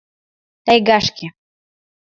[0.65, 1.25] Тайгашке.